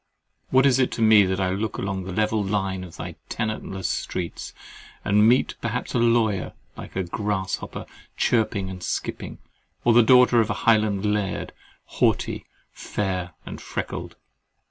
What 0.49 0.65
is 0.65 0.79
it 0.79 0.91
to 0.93 1.01
me 1.03 1.25
that 1.27 1.39
I 1.39 1.51
look 1.51 1.77
along 1.77 2.05
the 2.05 2.11
level 2.11 2.43
line 2.43 2.83
of 2.83 2.97
thy 2.97 3.17
tenantless 3.29 3.87
streets, 3.87 4.51
and 5.05 5.29
meet 5.29 5.53
perhaps 5.61 5.93
a 5.93 5.99
lawyer 5.99 6.53
like 6.75 6.95
a 6.95 7.03
grasshopper 7.03 7.85
chirping 8.17 8.67
and 8.67 8.81
skipping, 8.81 9.37
or 9.85 9.93
the 9.93 10.01
daughter 10.01 10.41
of 10.41 10.49
a 10.49 10.53
Highland 10.65 11.05
laird, 11.05 11.53
haughty, 11.85 12.47
fair, 12.71 13.35
and 13.45 13.61
freckled? 13.61 14.15